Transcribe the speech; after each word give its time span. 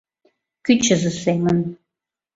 —Кӱчызӧ 0.65 1.11
семын... 1.23 1.57